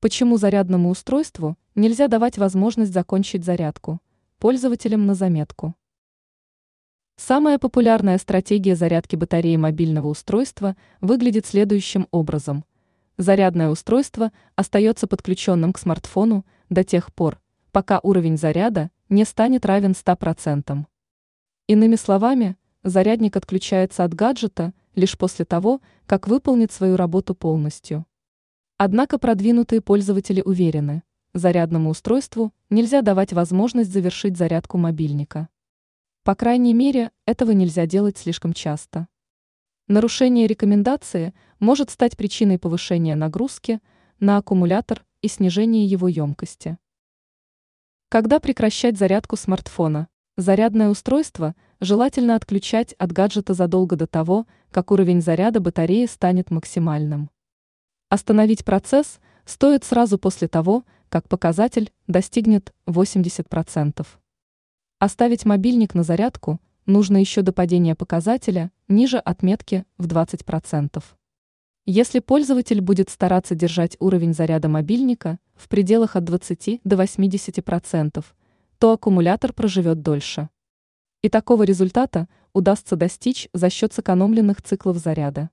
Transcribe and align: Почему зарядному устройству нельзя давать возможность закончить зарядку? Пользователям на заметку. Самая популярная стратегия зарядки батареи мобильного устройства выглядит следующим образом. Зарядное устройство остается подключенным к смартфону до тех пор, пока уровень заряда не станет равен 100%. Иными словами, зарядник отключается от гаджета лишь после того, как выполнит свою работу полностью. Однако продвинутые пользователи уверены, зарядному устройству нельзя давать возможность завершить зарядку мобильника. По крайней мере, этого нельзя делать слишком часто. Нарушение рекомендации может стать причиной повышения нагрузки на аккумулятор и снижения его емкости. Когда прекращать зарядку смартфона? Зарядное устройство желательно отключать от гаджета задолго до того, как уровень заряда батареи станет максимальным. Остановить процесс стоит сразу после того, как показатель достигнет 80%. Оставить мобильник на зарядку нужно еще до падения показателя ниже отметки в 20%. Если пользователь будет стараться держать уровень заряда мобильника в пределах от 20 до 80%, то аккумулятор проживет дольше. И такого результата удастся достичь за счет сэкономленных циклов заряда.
Почему 0.00 0.36
зарядному 0.36 0.90
устройству 0.90 1.58
нельзя 1.74 2.06
давать 2.06 2.38
возможность 2.38 2.92
закончить 2.92 3.44
зарядку? 3.44 4.00
Пользователям 4.38 5.06
на 5.06 5.16
заметку. 5.16 5.74
Самая 7.16 7.58
популярная 7.58 8.16
стратегия 8.18 8.76
зарядки 8.76 9.16
батареи 9.16 9.56
мобильного 9.56 10.06
устройства 10.06 10.76
выглядит 11.00 11.46
следующим 11.46 12.06
образом. 12.12 12.64
Зарядное 13.16 13.70
устройство 13.70 14.30
остается 14.54 15.08
подключенным 15.08 15.72
к 15.72 15.78
смартфону 15.80 16.46
до 16.70 16.84
тех 16.84 17.12
пор, 17.12 17.40
пока 17.72 17.98
уровень 18.00 18.38
заряда 18.38 18.92
не 19.08 19.24
станет 19.24 19.66
равен 19.66 19.96
100%. 20.00 20.84
Иными 21.66 21.96
словами, 21.96 22.56
зарядник 22.84 23.36
отключается 23.36 24.04
от 24.04 24.14
гаджета 24.14 24.72
лишь 24.94 25.18
после 25.18 25.44
того, 25.44 25.80
как 26.06 26.28
выполнит 26.28 26.70
свою 26.70 26.94
работу 26.94 27.34
полностью. 27.34 28.06
Однако 28.80 29.18
продвинутые 29.18 29.80
пользователи 29.80 30.40
уверены, 30.40 31.02
зарядному 31.34 31.90
устройству 31.90 32.52
нельзя 32.70 33.02
давать 33.02 33.32
возможность 33.32 33.92
завершить 33.92 34.36
зарядку 34.36 34.78
мобильника. 34.78 35.48
По 36.22 36.36
крайней 36.36 36.74
мере, 36.74 37.10
этого 37.26 37.50
нельзя 37.50 37.86
делать 37.86 38.18
слишком 38.18 38.52
часто. 38.52 39.08
Нарушение 39.88 40.46
рекомендации 40.46 41.34
может 41.58 41.90
стать 41.90 42.16
причиной 42.16 42.60
повышения 42.60 43.16
нагрузки 43.16 43.80
на 44.20 44.36
аккумулятор 44.36 45.04
и 45.22 45.26
снижения 45.26 45.84
его 45.84 46.06
емкости. 46.06 46.78
Когда 48.08 48.38
прекращать 48.38 48.96
зарядку 48.96 49.34
смартфона? 49.34 50.06
Зарядное 50.36 50.88
устройство 50.88 51.56
желательно 51.80 52.36
отключать 52.36 52.92
от 52.92 53.10
гаджета 53.10 53.54
задолго 53.54 53.96
до 53.96 54.06
того, 54.06 54.46
как 54.70 54.92
уровень 54.92 55.20
заряда 55.20 55.58
батареи 55.58 56.06
станет 56.06 56.52
максимальным. 56.52 57.28
Остановить 58.10 58.64
процесс 58.64 59.20
стоит 59.44 59.84
сразу 59.84 60.18
после 60.18 60.48
того, 60.48 60.84
как 61.10 61.28
показатель 61.28 61.92
достигнет 62.06 62.72
80%. 62.86 64.06
Оставить 64.98 65.44
мобильник 65.44 65.92
на 65.94 66.02
зарядку 66.02 66.58
нужно 66.86 67.18
еще 67.18 67.42
до 67.42 67.52
падения 67.52 67.94
показателя 67.94 68.72
ниже 68.88 69.18
отметки 69.18 69.84
в 69.98 70.06
20%. 70.06 71.02
Если 71.84 72.20
пользователь 72.20 72.80
будет 72.80 73.10
стараться 73.10 73.54
держать 73.54 73.96
уровень 74.00 74.32
заряда 74.32 74.68
мобильника 74.68 75.38
в 75.54 75.68
пределах 75.68 76.16
от 76.16 76.24
20 76.24 76.80
до 76.84 76.96
80%, 76.96 78.24
то 78.78 78.92
аккумулятор 78.92 79.52
проживет 79.52 80.00
дольше. 80.00 80.48
И 81.20 81.28
такого 81.28 81.64
результата 81.64 82.26
удастся 82.54 82.96
достичь 82.96 83.50
за 83.52 83.68
счет 83.68 83.92
сэкономленных 83.92 84.62
циклов 84.62 84.96
заряда. 84.96 85.50